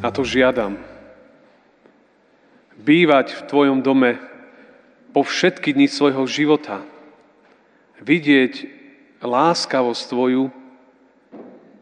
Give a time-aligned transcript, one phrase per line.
[0.00, 0.80] a to žiadam.
[2.80, 4.16] Bývať v Tvojom dome
[5.12, 6.80] po všetky dni svojho života.
[8.00, 8.64] Vidieť
[9.20, 10.48] láskavosť Tvoju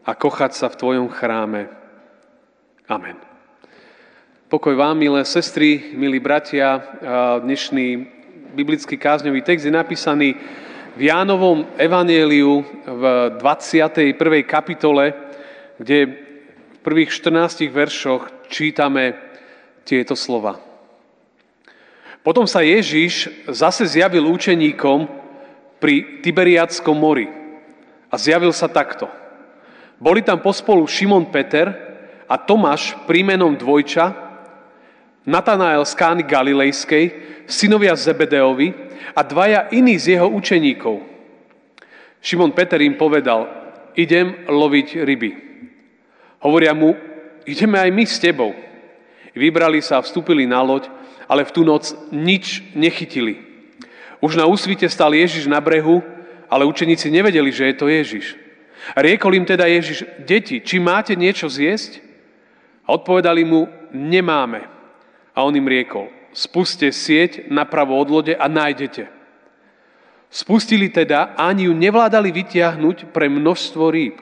[0.03, 1.71] a kochať sa v Tvojom chráme.
[2.91, 3.15] Amen.
[4.51, 6.83] Pokoj vám, milé sestry, milí bratia.
[7.39, 8.03] Dnešný
[8.51, 10.35] biblický kázňový text je napísaný
[10.99, 13.03] v Jánovom evanieliu v
[13.39, 14.19] 21.
[14.43, 15.15] kapitole,
[15.79, 16.27] kde
[16.89, 19.13] prvých 14 veršoch čítame
[19.85, 20.57] tieto slova.
[22.25, 25.05] Potom sa Ježiš zase zjavil učeníkom
[25.77, 27.29] pri Tiberiadskom mori
[28.09, 29.05] a zjavil sa takto.
[30.01, 31.69] Boli tam pospolu Šimon Peter
[32.25, 34.09] a Tomáš prímenom Dvojča,
[35.29, 37.05] Natanael z Kány Galilejskej,
[37.45, 38.73] synovia Zebedeovi
[39.13, 41.05] a dvaja iní z jeho učeníkov.
[42.17, 43.45] Šimon Peter im povedal,
[43.93, 45.48] idem loviť ryby.
[46.39, 46.95] Hovoria mu,
[47.43, 48.55] ideme aj my s tebou.
[49.35, 50.87] Vybrali sa a vstúpili na loď,
[51.27, 53.39] ale v tú noc nič nechytili.
[54.19, 56.03] Už na úsvite stal Ježiš na brehu,
[56.49, 58.25] ale učeníci nevedeli, že je to Ježiš.
[58.97, 62.01] Riekol im teda Ježiš, deti, či máte niečo zjesť?
[62.87, 64.65] A odpovedali mu, nemáme.
[65.35, 69.07] A on im riekol, spuste sieť napravo od lode a nájdete.
[70.29, 74.17] Spustili teda, ani ju nevládali vytiahnuť pre množstvo rýb.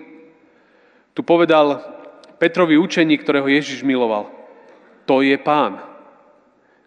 [1.16, 1.97] Tu povedal
[2.38, 4.30] Petrovi učení, ktorého Ježiš miloval.
[5.10, 5.82] To je pán.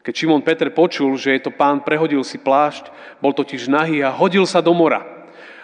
[0.01, 2.89] Keď Šimon Peter počul, že je to pán, prehodil si plášť,
[3.21, 5.05] bol totiž nahý a hodil sa do mora.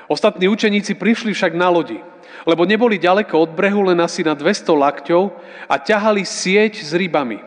[0.07, 1.99] Ostatní učeníci prišli však na lodi,
[2.45, 5.35] lebo neboli ďaleko od brehu, len asi na 200 lakťov
[5.67, 7.43] a ťahali sieť s rybami.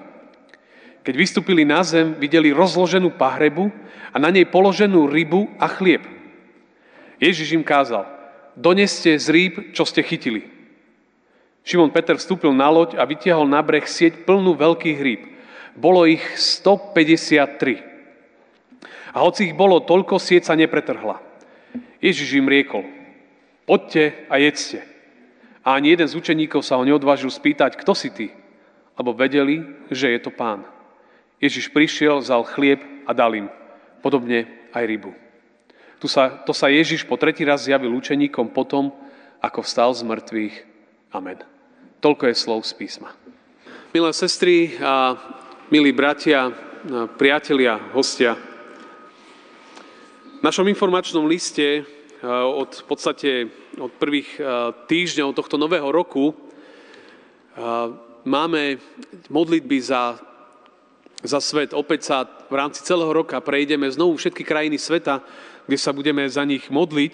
[1.05, 3.71] Keď vystúpili na zem, videli rozloženú pahrebu
[4.11, 6.03] a na nej položenú rybu a chlieb.
[7.21, 8.07] Ježiš im kázal,
[8.59, 10.58] doneste z rýb, čo ste chytili.
[11.63, 15.21] Šimon Peter vstúpil na loď a vytiahol na breh sieť plnú veľkých rýb.
[15.75, 17.83] Bolo ich 153.
[19.13, 21.19] A hoci ich bolo toľko, sieť sa nepretrhla.
[21.99, 22.87] Ježiš im riekol,
[23.67, 24.79] poďte a jedzte.
[25.59, 28.31] A ani jeden z učeníkov sa ho neodvážil spýtať, kto si ty?
[28.95, 30.63] Lebo vedeli, že je to pán.
[31.43, 33.47] Ježiš prišiel, vzal chlieb a dal im.
[33.99, 35.11] Podobne aj rybu.
[35.99, 38.95] Tu sa, to sa Ježiš po tretí raz zjavil učeníkom potom,
[39.43, 40.68] ako vstal z mŕtvych
[41.09, 41.41] Amen.
[42.05, 43.09] Toľko je slov z písma.
[43.97, 45.17] Milé sestry a
[45.73, 46.53] milí bratia,
[47.17, 48.37] priatelia, hostia,
[50.37, 51.81] v našom informačnom liste
[52.21, 53.49] od v podstate
[53.81, 54.37] od prvých
[54.85, 56.37] týždňov tohto nového roku
[58.21, 58.77] máme
[59.33, 60.13] modlitby za,
[61.25, 61.73] za svet.
[61.73, 65.25] Opäť sa v rámci celého roka prejdeme znovu všetky krajiny sveta,
[65.65, 67.13] kde sa budeme za nich modliť.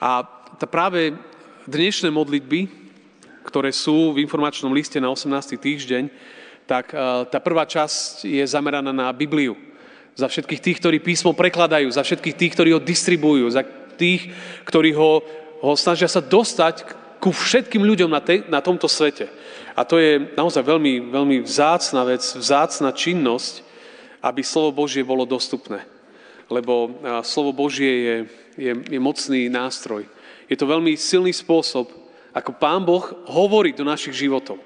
[0.00, 0.24] A
[0.56, 1.12] tá práve
[1.68, 2.83] dnešné modlitby,
[3.44, 5.60] ktoré sú v informačnom liste na 18.
[5.60, 6.08] týždeň,
[6.64, 9.54] tak eh, tá prvá časť je zameraná na Bibliu.
[10.16, 13.66] Za všetkých tých, ktorí písmo prekladajú, za všetkých tých, ktorí ho distribujú, za
[13.98, 14.30] tých,
[14.64, 15.20] ktorí ho,
[15.60, 16.86] ho snažia sa dostať
[17.18, 19.26] ku všetkým ľuďom na, te, na tomto svete.
[19.74, 23.66] A to je naozaj veľmi, veľmi vzácna vec, vzácna činnosť,
[24.22, 25.82] aby slovo Božie bolo dostupné.
[26.48, 28.16] Lebo eh, slovo Božie je,
[28.56, 30.06] je, je mocný nástroj.
[30.46, 32.03] Je to veľmi silný spôsob,
[32.34, 34.58] ako Pán Boh hovorí do našich životov.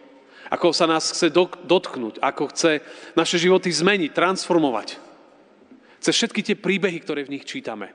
[0.49, 1.29] Ako sa nás chce
[1.69, 2.81] dotknúť, ako chce
[3.13, 4.97] naše životy zmeniť, transformovať.
[6.01, 7.93] Cez všetky tie príbehy, ktoré v nich čítame.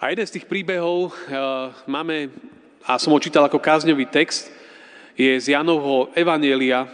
[0.00, 2.32] A jeden z tých príbehov uh, máme,
[2.88, 4.48] a som ho čítal ako kázňový text,
[5.12, 6.88] je z Janovho Evanielia.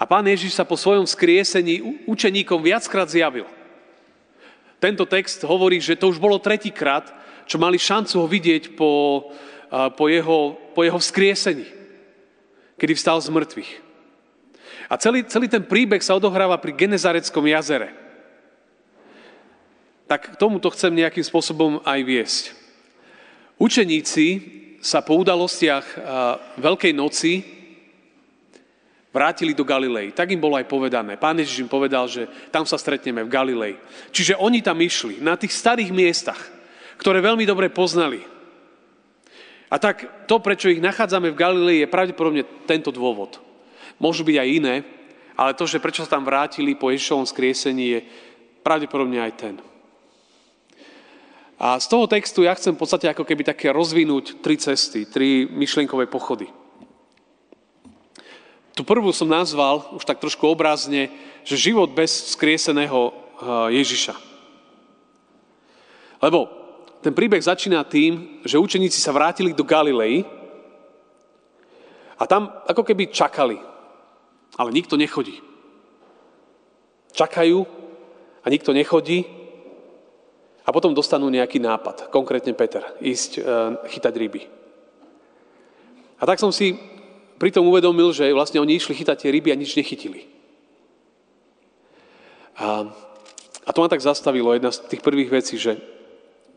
[0.00, 3.44] A pán Ježiš sa po svojom skriesení učeníkom viackrát zjavil.
[4.80, 7.12] Tento text hovorí, že to už bolo tretíkrát,
[7.44, 9.24] čo mali šancu ho vidieť po,
[9.96, 11.66] po, jeho, po jeho vzkriesení,
[12.76, 13.72] kedy vstal z mŕtvych.
[14.88, 17.92] A celý, celý ten príbeh sa odohráva pri Genezareckom jazere.
[20.04, 22.44] Tak k tomuto chcem nejakým spôsobom aj viesť.
[23.56, 24.26] Učeníci
[24.84, 25.86] sa po udalostiach
[26.60, 27.40] Veľkej noci
[29.08, 30.12] vrátili do Galilei.
[30.12, 31.16] Tak im bolo aj povedané.
[31.16, 33.74] Pán Ježiš im povedal, že tam sa stretneme v Galilei.
[34.12, 36.42] Čiže oni tam išli, na tých starých miestach
[37.04, 38.24] ktoré veľmi dobre poznali.
[39.68, 43.44] A tak to, prečo ich nachádzame v Galilei, je pravdepodobne tento dôvod.
[44.00, 44.74] Môžu byť aj iné,
[45.36, 48.00] ale to, že prečo sa tam vrátili po Ježišovom skriesení, je
[48.64, 49.54] pravdepodobne aj ten.
[51.60, 55.44] A z toho textu ja chcem v podstate ako keby také rozvinúť tri cesty, tri
[55.44, 56.48] myšlienkové pochody.
[58.72, 61.12] Tu prvú som nazval, už tak trošku obrazne,
[61.44, 63.14] že život bez skrieseného eh,
[63.76, 64.16] Ježiša.
[66.24, 66.63] Lebo
[67.04, 70.24] ten príbeh začína tým, že učeníci sa vrátili do Galilei
[72.16, 73.60] a tam ako keby čakali,
[74.56, 75.36] ale nikto nechodí.
[77.12, 77.60] Čakajú
[78.40, 79.28] a nikto nechodí
[80.64, 83.40] a potom dostanú nejaký nápad, konkrétne Peter, ísť e,
[83.92, 84.42] chytať ryby.
[86.16, 86.72] A tak som si
[87.36, 90.24] pritom uvedomil, že vlastne oni išli chytať tie ryby a nič nechytili.
[92.56, 92.88] A,
[93.68, 95.92] a to ma tak zastavilo, jedna z tých prvých vecí, že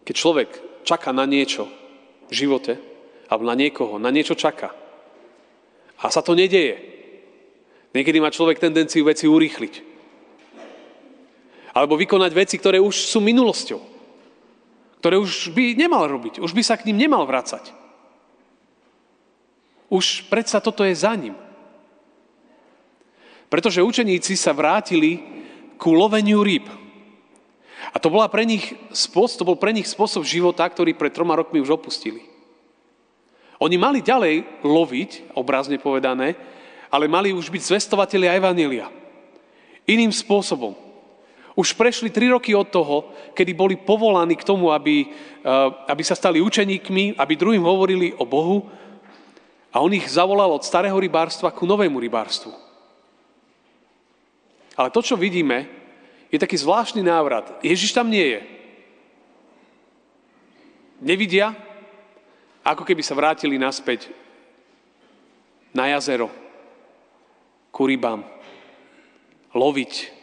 [0.07, 0.49] keď človek
[0.87, 1.67] čaká na niečo
[2.31, 2.79] v živote,
[3.27, 4.71] alebo na niekoho, na niečo čaká,
[5.99, 6.79] a sa to nedeje,
[7.91, 9.83] niekedy má človek tendenciu veci urýchliť.
[11.75, 13.81] Alebo vykonať veci, ktoré už sú minulosťou.
[15.03, 17.75] Ktoré už by nemal robiť, už by sa k ním nemal vrácať.
[19.91, 21.35] Už predsa toto je za ním.
[23.51, 25.19] Pretože učeníci sa vrátili
[25.75, 26.86] ku loveniu rýb.
[27.93, 31.63] A to, bola pre nich, to bol pre nich spôsob života, ktorý pred troma rokmi
[31.63, 32.23] už opustili.
[33.57, 36.37] Oni mali ďalej loviť, obrazne povedané,
[36.93, 38.87] ale mali už byť zvestovateľi a evanelia.
[39.87, 40.77] Iným spôsobom.
[41.57, 46.13] Už prešli tri roky od toho, kedy boli povolaní k tomu, aby, eh, aby sa
[46.13, 48.69] stali učeníkmi, aby druhým hovorili o Bohu,
[49.73, 52.49] a on ich zavolal od starého rybárstva ku novému rybárstvu.
[54.73, 55.69] Ale to, čo vidíme,
[56.31, 57.59] je taký zvláštny návrat.
[57.63, 58.41] Ježiš tam nie je.
[60.99, 61.55] Nevidia,
[62.65, 64.11] ako keby sa vrátili naspäť
[65.71, 66.27] na jazero,
[67.69, 68.25] ku rybám,
[69.53, 70.17] loviť.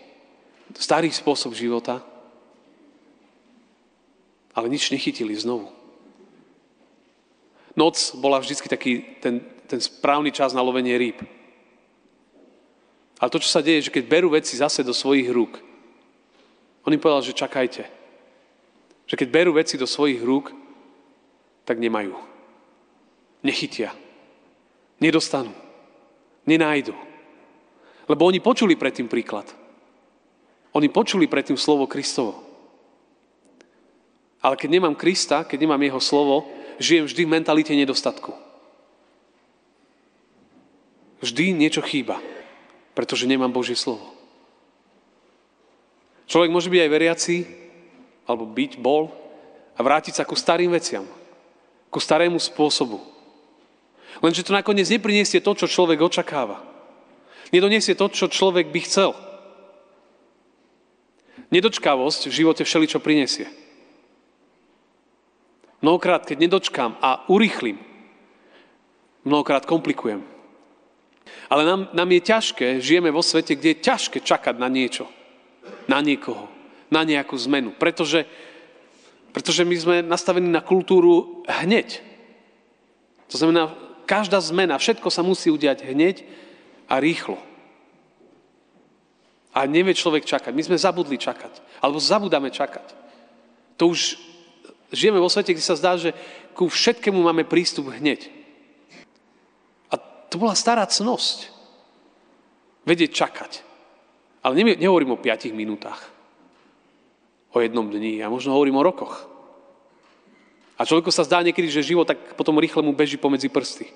[0.75, 2.03] Starý spôsob života,
[4.51, 5.71] ale nič nechytili znovu.
[7.79, 11.23] Noc bola vždy taký ten, ten správny čas na lovenie rýb.
[13.19, 15.59] Ale to, čo sa deje, že keď berú veci zase do svojich rúk,
[16.85, 17.85] on im povedal, že čakajte.
[19.09, 20.53] Že keď berú veci do svojich rúk,
[21.65, 22.13] tak nemajú.
[23.45, 23.93] Nechytia.
[25.01, 25.53] Nedostanú.
[26.45, 26.93] Nenájdu.
[28.05, 29.49] Lebo oni počuli predtým príklad.
[30.77, 32.45] Oni počuli predtým slovo Kristovo.
[34.45, 36.45] Ale keď nemám Krista, keď nemám jeho slovo,
[36.77, 38.37] žijem vždy v mentalite nedostatku.
[41.25, 42.21] Vždy niečo chýba,
[42.93, 44.14] pretože nemám Božie slovo.
[46.25, 47.37] Človek môže byť aj veriaci,
[48.25, 49.13] alebo byť, bol,
[49.75, 51.05] a vrátiť sa ku starým veciam,
[51.91, 53.03] ku starému spôsobu.
[54.23, 56.63] Lenže to nakoniec nepriniesie to, čo človek očakáva.
[57.51, 59.13] Nedoniesie to, čo človek by chcel.
[61.51, 63.47] Nedočkavosť v živote všeličo prinesie.
[65.85, 67.77] Mnohokrát, keď nedočkám a urychlím,
[69.27, 70.25] mnohokrát komplikujem.
[71.53, 75.05] Ale nám, nám je ťažké, žijeme vo svete, kde je ťažké čakať na niečo,
[75.91, 76.49] na niekoho,
[76.89, 77.73] na nejakú zmenu.
[77.77, 78.27] Pretože,
[79.33, 82.01] pretože my sme nastavení na kultúru hneď.
[83.33, 83.73] To znamená,
[84.05, 86.25] každá zmena, všetko sa musí udiať hneď
[86.89, 87.41] a rýchlo.
[89.55, 90.51] A nevie človek čakať.
[90.51, 91.79] My sme zabudli čakať.
[91.79, 92.91] Alebo zabudáme čakať.
[93.79, 94.19] To už
[94.95, 96.15] Žijeme vo svete, kde sa zdá, že
[96.55, 98.31] ku všetkému máme prístup hneď.
[99.91, 99.99] A
[100.31, 101.51] to bola stará cnosť.
[102.87, 103.53] Vedieť čakať.
[104.45, 106.05] Ale nehovorím o 5 minútach.
[107.49, 108.21] O jednom dni.
[108.21, 109.25] A možno hovorím o rokoch.
[110.77, 113.89] A človeku sa zdá niekedy, že život tak potom rýchle mu beží pomedzi prsty.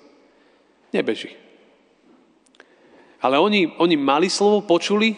[0.88, 1.36] Nebeží.
[3.20, 5.12] Ale oni, oni mali slovo, počuli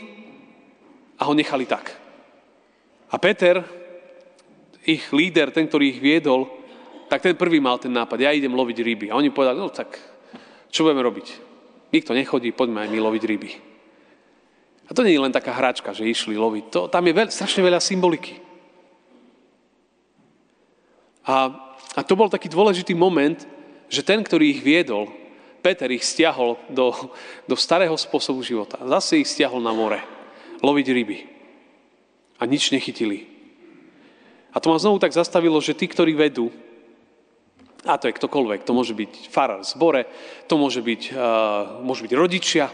[1.20, 1.94] a ho nechali tak.
[3.12, 3.60] A Peter
[4.88, 6.48] ich líder, ten, ktorý ich viedol,
[7.12, 9.06] tak ten prvý mal ten nápad, ja idem loviť ryby.
[9.12, 10.00] A oni povedali, no tak,
[10.72, 11.26] čo budeme robiť?
[11.92, 13.69] Nikto nechodí, poďme aj my loviť ryby.
[14.90, 16.64] A to nie je len taká hračka, že išli loviť.
[16.74, 18.42] To, tam je veľ, strašne veľa symboliky.
[21.22, 21.46] A,
[21.94, 23.38] a to bol taký dôležitý moment,
[23.86, 25.06] že ten, ktorý ich viedol,
[25.62, 26.90] Peter ich stiahol do,
[27.46, 28.82] do starého spôsobu života.
[28.82, 30.02] Zase ich stiahol na more.
[30.58, 31.18] Loviť ryby.
[32.42, 33.30] A nič nechytili.
[34.50, 36.50] A to ma znovu tak zastavilo, že tí, ktorí vedú,
[37.86, 40.02] a to je ktokoľvek, to môže byť farár v zbore,
[40.50, 42.66] to môže byť, uh, môže byť rodičia,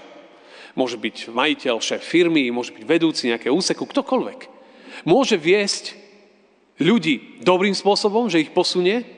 [0.76, 4.40] môže byť majiteľ, šéf firmy, môže byť vedúci nejaké úseku, ktokoľvek.
[5.08, 5.96] Môže viesť
[6.76, 9.16] ľudí dobrým spôsobom, že ich posunie,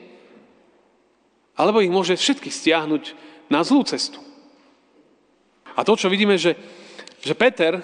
[1.59, 3.03] Alebo ich môže všetkých stiahnuť
[3.51, 4.23] na zlú cestu.
[5.75, 6.55] A to, čo vidíme, že,
[7.19, 7.83] že Peter,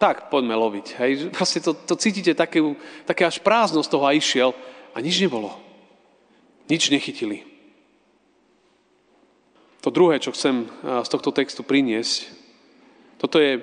[0.00, 0.86] tak poďme loviť.
[0.96, 1.10] Hej.
[1.28, 2.64] Proste to, to cítite také,
[3.04, 4.56] také až prázdnosť toho a išiel
[4.96, 5.52] a nič nebolo.
[6.72, 7.51] Nič nechytili.
[9.82, 12.30] To druhé, čo chcem z tohto textu priniesť,
[13.18, 13.58] toto je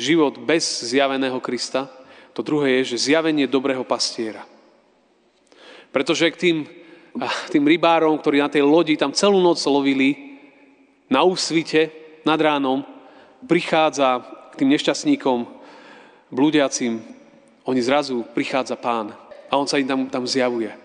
[0.00, 1.92] život bez zjaveného Krista.
[2.32, 4.42] To druhé je, že zjavenie dobrého pastiera.
[5.92, 6.56] Pretože k tým,
[7.52, 10.40] tým rybárom, ktorí na tej lodi tam celú noc lovili,
[11.06, 11.92] na úsvite,
[12.24, 12.82] nad ránom,
[13.44, 15.46] prichádza k tým nešťastníkom,
[16.32, 17.04] blúdiacim,
[17.68, 19.12] oni zrazu prichádza pán
[19.48, 20.83] a on sa im tam, tam zjavuje.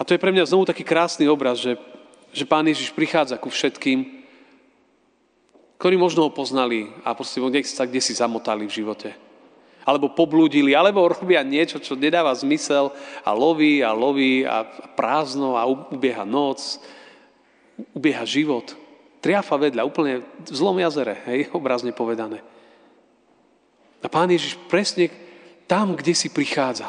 [0.00, 1.76] A to je pre mňa znovu taký krásny obraz, že,
[2.32, 4.24] že pán Ježiš prichádza ku všetkým,
[5.76, 9.12] ktorí možno ho poznali a proste nech sa kde si zamotali v živote.
[9.84, 14.64] Alebo poblúdili, alebo robia niečo, čo nedáva zmysel a loví a loví a
[14.96, 16.80] prázdno a ubieha noc,
[17.92, 18.72] ubieha život.
[19.20, 22.40] Triafa vedľa, úplne v zlom jazere, hej, obrazne povedané.
[24.00, 25.12] A pán Ježiš presne
[25.68, 26.88] tam, kde si prichádza.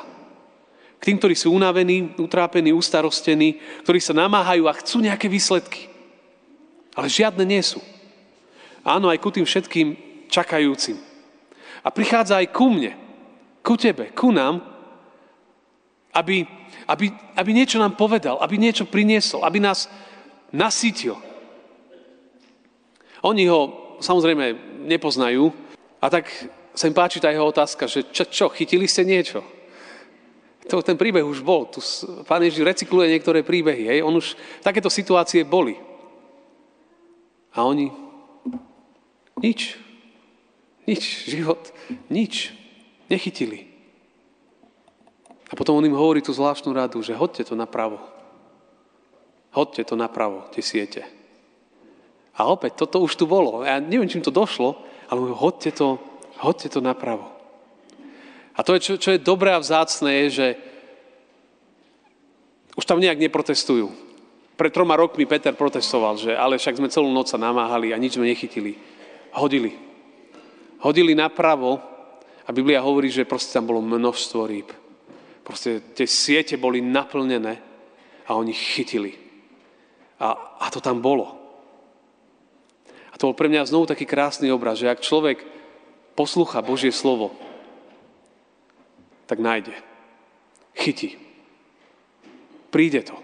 [1.01, 5.89] K tým, ktorí sú unavení, utrápení, ustarostení, ktorí sa namáhajú a chcú nejaké výsledky.
[6.93, 7.81] Ale žiadne nie sú.
[8.85, 9.97] Áno, aj ku tým všetkým
[10.29, 11.01] čakajúcim.
[11.81, 12.93] A prichádza aj ku mne,
[13.65, 14.61] ku tebe, ku nám,
[16.13, 16.45] aby,
[16.85, 19.89] aby, aby niečo nám povedal, aby niečo priniesol, aby nás
[20.53, 21.17] nasítil.
[23.25, 24.53] Oni ho samozrejme
[24.85, 25.49] nepoznajú
[25.97, 26.29] a tak
[26.73, 29.41] sa im páči tá jeho otázka, že čo, čo chytili ste niečo?
[30.69, 31.65] To, ten príbeh už bol.
[31.65, 31.81] Tu
[32.29, 33.97] pán Ježiš recykluje niektoré príbehy.
[33.97, 33.99] Hej?
[34.05, 35.73] On už takéto situácie boli.
[37.57, 37.89] A oni
[39.41, 39.79] nič.
[40.85, 41.31] Nič.
[41.31, 41.73] Život.
[42.13, 42.53] Nič.
[43.09, 43.71] Nechytili.
[45.51, 47.99] A potom on im hovorí tú zvláštnu radu, že hodte to napravo.
[49.51, 51.03] Hodte to napravo, tie siete.
[52.39, 53.67] A opäť, toto už tu bolo.
[53.67, 54.79] Ja neviem, čím to došlo,
[55.11, 55.99] ale hodte to,
[56.39, 57.30] hodte to napravo.
[58.55, 60.47] A to, je, čo, čo je dobré a vzácné, je, že
[62.75, 63.91] už tam nejak neprotestujú.
[64.59, 68.19] Pred troma rokmi Peter protestoval, že ale však sme celú noc sa namáhali a nič
[68.19, 68.91] sme nechytili
[69.35, 69.71] hodili.
[70.81, 71.79] Hodili napravo
[72.43, 74.69] a Biblia hovorí, že proste tam bolo množstvo rýb.
[75.45, 77.61] Proste tie siete boli naplnené
[78.27, 79.15] a oni chytili.
[80.21, 81.37] A, a to tam bolo.
[83.11, 85.41] A to bol pre mňa znovu taký krásny obraz, že ak človek
[86.13, 87.33] poslúcha Božie slovo,
[89.31, 89.71] tak nájde.
[90.75, 91.15] Chytí.
[92.67, 93.15] Príde to.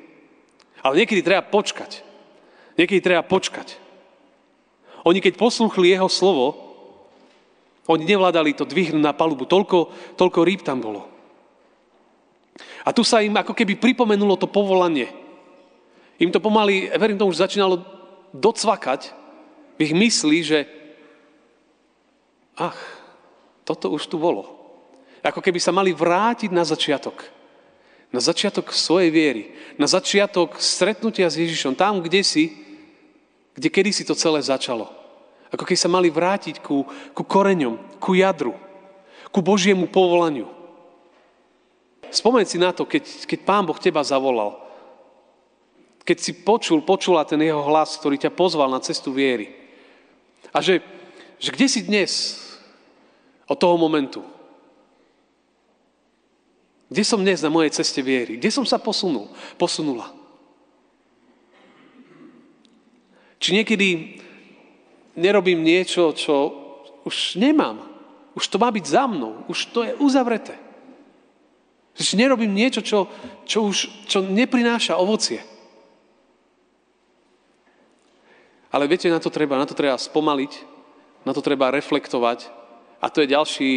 [0.79, 1.99] Ale niekedy treba počkať.
[2.79, 3.75] Niekedy treba počkať.
[5.03, 6.55] Oni keď poslúchli jeho slovo,
[7.91, 9.43] oni nevládali to dvihnúť na palubu.
[9.43, 11.11] Toľko, toľko rýb tam bolo.
[12.87, 15.11] A tu sa im ako keby pripomenulo to povolanie.
[16.23, 17.83] Im to pomaly, verím tomu, už začínalo
[18.31, 19.11] docvakať
[19.75, 20.59] v ich mysli, že
[22.55, 22.79] ach,
[23.67, 24.56] toto už tu bolo.
[25.25, 27.25] Ako keby sa mali vrátiť na začiatok.
[28.13, 29.43] Na začiatok svojej viery.
[29.75, 31.75] Na začiatok stretnutia s Ježišom.
[31.75, 32.55] Tam, kde si,
[33.57, 34.87] kde kedy si to celé začalo.
[35.51, 36.83] Ako keď sa mali vrátiť ku,
[37.15, 38.55] ku koreňom, ku jadru,
[39.31, 40.47] ku Božiemu povolaniu.
[42.07, 44.59] Spomeň si na to, keď, keď Pán Boh teba zavolal.
[46.07, 49.51] Keď si počul, počula ten jeho hlas, ktorý ťa pozval na cestu viery.
[50.55, 50.79] A že,
[51.35, 52.39] že kde si dnes
[53.43, 54.23] od toho momentu?
[56.87, 58.39] Kde som dnes na mojej ceste viery?
[58.39, 59.27] Kde som sa posunul?
[59.59, 60.07] Posunula?
[63.37, 64.17] Či niekedy
[65.19, 66.55] nerobím niečo, čo
[67.03, 67.83] už nemám.
[68.33, 69.43] Už to má byť za mnou.
[69.51, 70.55] Už to je uzavreté.
[71.97, 73.11] Že nerobím niečo, čo,
[73.43, 75.43] čo už čo neprináša ovocie.
[78.71, 80.53] Ale viete, na to treba, na to treba spomaliť,
[81.25, 82.47] na to treba reflektovať.
[83.01, 83.71] A to je ďalší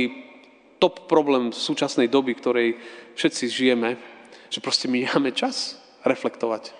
[0.81, 2.81] top problém v súčasnej doby, ktorej
[3.15, 4.01] všetci žijeme,
[4.49, 6.73] že proste my máme čas reflektovať.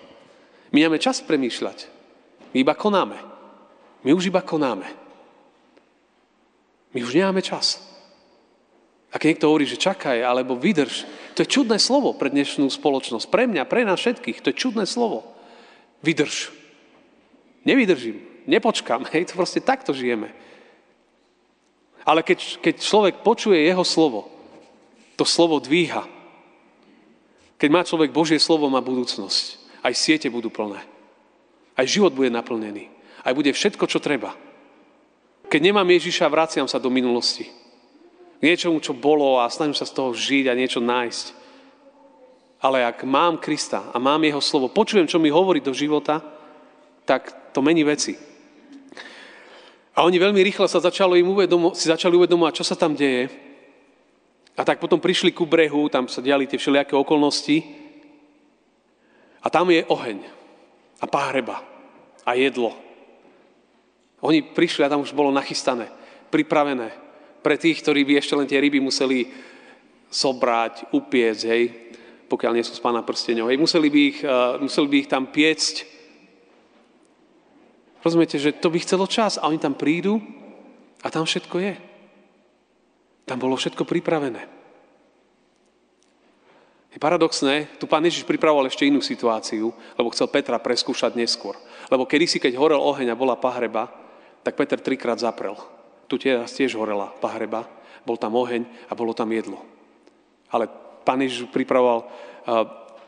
[0.73, 1.87] My máme čas premýšľať.
[2.51, 3.15] My iba konáme.
[4.01, 4.89] My už iba konáme.
[6.91, 7.79] My už nemáme čas.
[9.11, 11.03] A keď niekto hovorí, že čakaj, alebo vydrž,
[11.35, 13.27] to je čudné slovo pre dnešnú spoločnosť.
[13.27, 15.27] Pre mňa, pre nás všetkých, to je čudné slovo.
[15.99, 16.51] Vydrž.
[17.67, 20.31] Nevydržím, nepočkám, hej, to proste takto žijeme.
[22.05, 24.31] Ale keď, keď človek počuje jeho slovo,
[25.19, 26.01] to slovo dvíha.
[27.61, 29.61] Keď má človek Božie slovo, má budúcnosť.
[29.85, 30.81] Aj siete budú plné.
[31.77, 32.89] Aj život bude naplnený.
[33.21, 34.33] Aj bude všetko, čo treba.
[35.45, 37.45] Keď nemám Ježiša, vraciam sa do minulosti.
[38.39, 41.25] K niečomu, čo bolo a snažím sa z toho žiť a niečo nájsť.
[42.61, 46.21] Ale ak mám Krista a mám jeho slovo, počujem, čo mi hovorí do života,
[47.05, 48.30] tak to mení veci.
[49.91, 53.27] A oni veľmi rýchlo sa začalo im uvedomo, si začali uvedomovať, čo sa tam deje.
[54.55, 57.63] A tak potom prišli ku brehu, tam sa diali tie všelijaké okolnosti.
[59.41, 60.21] A tam je oheň
[61.01, 61.65] a páhreba
[62.23, 62.77] a jedlo.
[64.21, 65.89] Oni prišli a tam už bolo nachystané,
[66.29, 66.93] pripravené
[67.41, 69.25] pre tých, ktorí by ešte len tie ryby museli
[70.13, 71.63] zobrať, upiecť, hej,
[72.29, 73.49] pokiaľ nie sú z pána prsteňov.
[73.49, 75.75] Hej, museli by ich, uh, museli by ich tam piecť.
[78.01, 80.17] Rozumiete, že to by chcelo čas a oni tam prídu
[81.05, 81.75] a tam všetko je.
[83.29, 84.49] Tam bolo všetko pripravené.
[86.91, 91.55] Je paradoxné, tu pán Ježiš pripravoval ešte inú situáciu, lebo chcel Petra preskúšať neskôr.
[91.87, 93.87] Lebo kedysi, keď horel oheň a bola pahreba,
[94.43, 95.55] tak Peter trikrát zaprel.
[96.11, 97.63] Tu teraz tiež horela pahreba,
[98.03, 99.63] bol tam oheň a bolo tam jedlo.
[100.51, 100.67] Ale
[101.07, 102.11] pán Ježiš pripravoval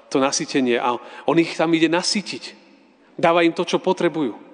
[0.07, 0.95] to nasytenie a
[1.27, 2.61] on ich tam ide nasytiť.
[3.19, 4.52] Dáva im to, čo potrebujú.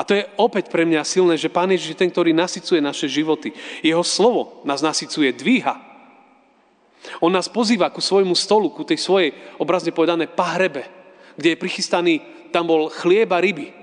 [0.00, 3.04] A to je opäť pre mňa silné, že Pán Ježiš je ten, ktorý nasycuje naše
[3.04, 3.52] životy.
[3.84, 5.76] Jeho slovo nás nasycuje, dvíha.
[7.20, 10.88] On nás pozýva ku svojmu stolu, ku tej svojej, obrazne povedané, pahrebe,
[11.36, 12.14] kde je prichystaný,
[12.48, 13.76] tam bol chlieba ryby.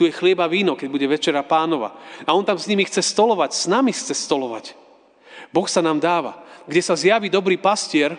[0.00, 1.92] Tu je chlieba víno, keď bude večera pánova.
[2.24, 4.72] A on tam s nimi chce stolovať, s nami chce stolovať.
[5.52, 6.40] Boh sa nám dáva.
[6.64, 8.16] Kde sa zjaví dobrý pastier,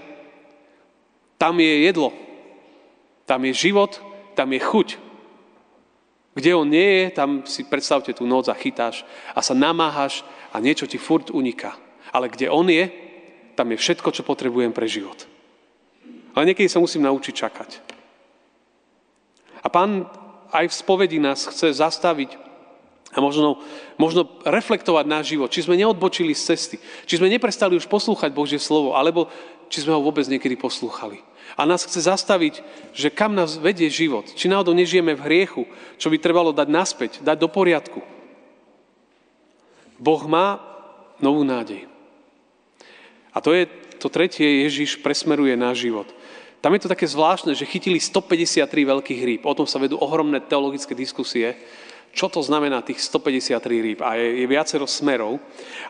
[1.42, 2.14] tam je jedlo.
[3.26, 3.98] Tam je život,
[4.38, 5.11] tam je chuť.
[6.32, 9.04] Kde on nie je, tam si predstavte tú noc a chytáš
[9.36, 10.24] a sa namáhaš
[10.56, 11.76] a niečo ti furt uniká.
[12.12, 12.88] Ale kde on je,
[13.56, 15.28] tam je všetko, čo potrebujem pre život.
[16.32, 17.70] Ale niekedy sa musím naučiť čakať.
[19.62, 20.08] A pán
[20.52, 22.51] aj v spovedi nás chce zastaviť
[23.12, 23.60] a možno,
[24.00, 25.52] možno reflektovať náš život.
[25.52, 26.76] Či sme neodbočili z cesty.
[27.04, 29.28] Či sme neprestali už poslúchať Božie slovo, alebo
[29.68, 31.20] či sme ho vôbec niekedy poslúchali.
[31.60, 32.64] A nás chce zastaviť,
[32.96, 34.24] že kam nás vedie život.
[34.32, 35.64] Či náhodou nežijeme v hriechu,
[36.00, 38.00] čo by trebalo dať naspäť, dať do poriadku.
[40.00, 40.64] Boh má
[41.20, 41.92] novú nádej.
[43.36, 43.68] A to je
[44.00, 46.08] to tretie, Ježiš presmeruje náš život.
[46.62, 49.42] Tam je to také zvláštne, že chytili 153 veľkých rýb.
[49.46, 51.58] O tom sa vedú ohromné teologické diskusie,
[52.12, 54.00] čo to znamená tých 153 rýb.
[54.04, 55.40] A je, je viacero smerov.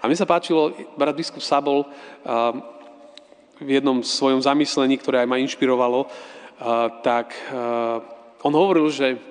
[0.01, 1.86] A mne sa páčilo, brat biskup Sabol,
[3.62, 6.10] v jednom svojom zamyslení, ktoré aj ma inšpirovalo,
[7.05, 7.34] tak
[8.41, 9.21] on hovoril, že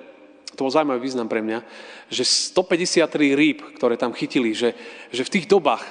[0.55, 1.63] to bol zaujímavý význam pre mňa,
[2.11, 4.75] že 153 rýb, ktoré tam chytili, že,
[5.11, 5.83] že v tých dobách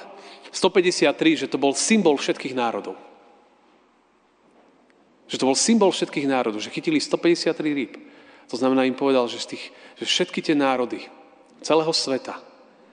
[0.53, 2.97] 153, že to bol symbol všetkých národov.
[5.31, 7.93] Že to bol symbol všetkých národov, že chytili 153 rýb.
[8.51, 9.63] To znamená, im povedal, že, z tých,
[9.95, 11.07] že všetky tie národy
[11.63, 12.35] celého sveta,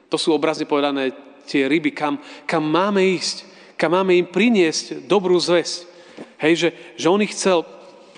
[0.08, 1.10] to sú obrazne povedané
[1.44, 5.86] tie ryby, kam, kam máme ísť kam máme im priniesť dobrú zväzť.
[6.42, 6.68] Hej, že,
[6.98, 7.62] že on ich chcel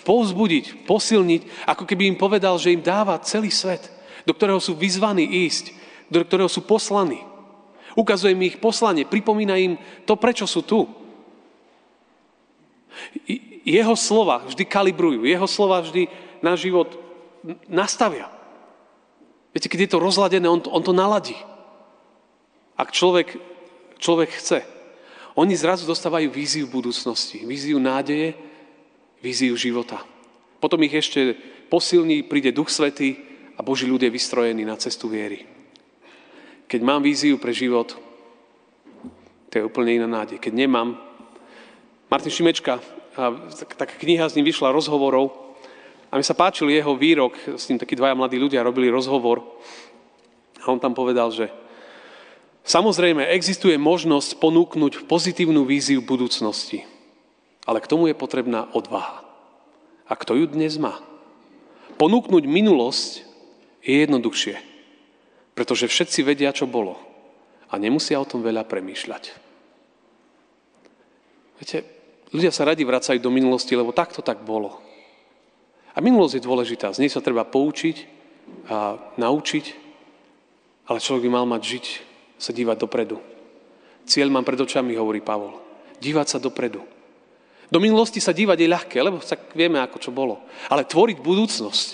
[0.09, 3.93] povzbudiť, posilniť, ako keby im povedal, že im dáva celý svet,
[4.25, 5.77] do ktorého sú vyzvaní ísť,
[6.09, 7.21] do ktorého sú poslaní.
[7.93, 9.77] Ukazuje mi ich poslanie, pripomína im
[10.09, 10.89] to, prečo sú tu.
[13.61, 16.09] Jeho slova vždy kalibrujú, jeho slova vždy
[16.41, 16.97] na život
[17.67, 18.29] nastavia.
[19.51, 21.35] Viete, keď je to rozladené, on, on to naladí.
[22.79, 23.35] Ak človek,
[23.99, 24.63] človek chce.
[25.35, 28.35] Oni zrazu dostávajú víziu budúcnosti, víziu nádeje,
[29.21, 30.03] víziu života.
[30.61, 31.35] Potom ich ešte
[31.73, 33.17] posilní, príde Duch Svetý
[33.57, 35.47] a Boží ľud je vystrojený na cestu viery.
[36.71, 37.99] Keď mám víziu pre život,
[39.51, 40.39] to je úplne iná nádej.
[40.39, 40.95] Keď nemám,
[42.07, 42.79] Martin Šimečka,
[43.77, 45.50] taká kniha z ním vyšla rozhovorov
[46.11, 49.47] a mi sa páčil jeho výrok, s ním takí dvaja mladí ľudia robili rozhovor
[50.61, 51.49] a on tam povedal, že
[52.61, 56.85] Samozrejme, existuje možnosť ponúknuť pozitívnu víziu budúcnosti,
[57.65, 59.25] ale k tomu je potrebná odvaha.
[60.05, 61.01] A kto ju dnes má?
[61.97, 63.25] Ponúknuť minulosť
[63.81, 64.57] je jednoduchšie,
[65.57, 67.01] pretože všetci vedia, čo bolo
[67.71, 69.35] a nemusia o tom veľa premýšľať.
[71.61, 71.79] Viete,
[72.33, 74.81] ľudia sa radi vracajú do minulosti, lebo takto tak bolo.
[75.95, 77.97] A minulosť je dôležitá, z nej sa treba poučiť
[78.71, 79.65] a naučiť,
[80.87, 81.87] ale človek by mal mať žiť
[82.39, 83.19] sa dívať dopredu.
[84.07, 85.61] Cieľ mám pred očami, hovorí Pavol.
[86.01, 86.83] Dívať sa dopredu.
[87.71, 90.43] Do minulosti sa dívať je ľahké, lebo sa vieme, ako čo bolo.
[90.67, 91.89] Ale tvoriť budúcnosť,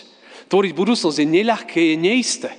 [0.48, 2.50] tvoriť budúcnosť je neľahké, je neisté.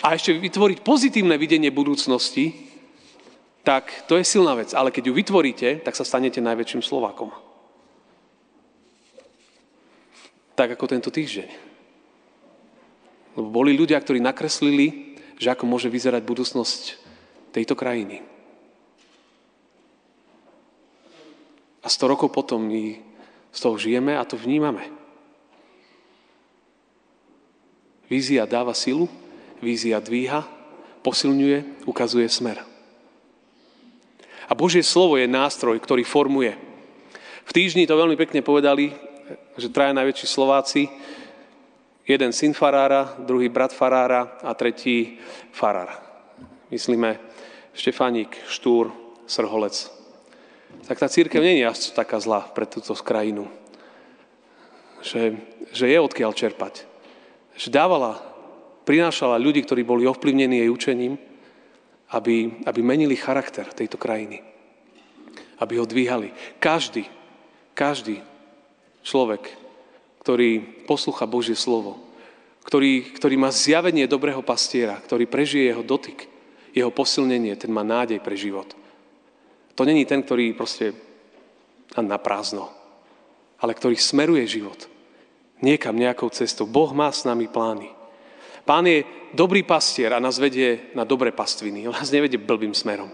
[0.00, 2.54] A ešte vytvoriť pozitívne videnie budúcnosti,
[3.66, 4.72] tak to je silná vec.
[4.72, 7.47] Ale keď ju vytvoríte, tak sa stanete najväčším Slovákom.
[10.58, 11.46] Tak ako tento týždeň.
[13.38, 16.98] Lebo boli ľudia, ktorí nakreslili že ako môže vyzerať budúcnosť
[17.54, 18.26] tejto krajiny.
[21.86, 23.00] A A 100 rokov potom my
[23.48, 24.92] z toho žijeme a to vnímame.
[28.12, 29.08] Vízia dáva silu,
[29.64, 30.44] vízia dvíha,
[31.00, 32.60] posilňuje, ukazuje smer.
[34.44, 36.52] A Božie slovo je nástroj, ktorý formuje.
[37.48, 38.92] V týždni to veľmi pekne povedali,
[39.58, 40.86] že traja najväčší Slováci,
[42.06, 45.18] jeden syn farára, druhý brat farára a tretí
[45.50, 45.92] farár.
[46.70, 47.18] Myslíme
[47.74, 48.94] Štefánik, Štúr,
[49.26, 49.90] Srholec.
[50.86, 53.50] Tak tá církev nie je až taká zlá pre túto krajinu.
[55.04, 55.36] Že,
[55.74, 56.88] že je odkiaľ čerpať.
[57.58, 58.22] Že dávala,
[58.88, 61.14] prinášala ľudí, ktorí boli ovplyvnení jej učením,
[62.08, 64.40] aby, aby menili charakter tejto krajiny.
[65.60, 66.32] Aby ho dvíhali.
[66.56, 67.04] Každý,
[67.76, 68.24] každý
[69.02, 69.54] človek,
[70.22, 71.98] ktorý poslucha Božie slovo,
[72.64, 76.28] ktorý, ktorý má zjavenie dobrého pastiera, ktorý prežije jeho dotyk,
[76.76, 78.76] jeho posilnenie, ten má nádej pre život.
[79.74, 80.92] To není ten, ktorý proste
[81.96, 82.68] na prázdno,
[83.58, 84.90] ale ktorý smeruje život
[85.62, 86.66] niekam nejakou cestou.
[86.66, 87.90] Boh má s nami plány.
[88.62, 91.88] Pán je dobrý pastier a nás vedie na dobré pastviny.
[91.88, 93.08] On nás nevedie blbým smerom.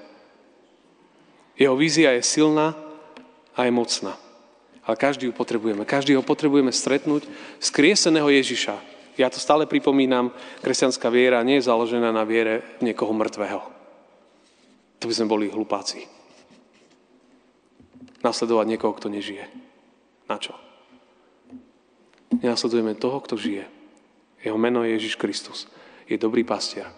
[1.55, 2.75] Jeho vízia je silná
[3.55, 4.19] a je mocná.
[4.85, 5.89] Ale každý ju potrebujeme.
[5.89, 7.25] Každý ho potrebujeme stretnúť
[7.57, 8.77] z krieseného Ježiša.
[9.17, 13.63] Ja to stále pripomínam, kresťanská viera nie je založená na viere niekoho mŕtvého.
[15.01, 16.05] To by sme boli hlupáci.
[18.25, 19.45] Nasledovať niekoho, kto nežije.
[20.29, 20.57] Na čo?
[22.41, 23.69] Nenasledujeme toho, kto žije.
[24.43, 25.69] Jeho meno je Ježiš Kristus.
[26.09, 26.89] Je dobrý pastier.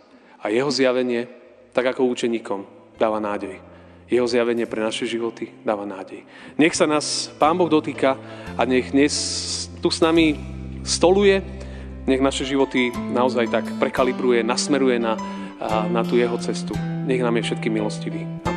[0.42, 1.26] A jeho zjavenie,
[1.70, 2.66] tak ako učeníkom,
[2.98, 3.75] dáva nádej.
[4.06, 6.22] Jeho zjavenie pre naše životy dáva nádej.
[6.54, 8.14] Nech sa nás Pán Boh dotýka
[8.54, 9.14] a nech dnes
[9.82, 10.38] tu s nami
[10.86, 11.42] stoluje,
[12.06, 15.18] nech naše životy naozaj tak prekalibruje, nasmeruje na,
[15.90, 16.70] na tú jeho cestu.
[17.06, 18.22] Nech nám je všetky milostivý.
[18.46, 18.55] Amen.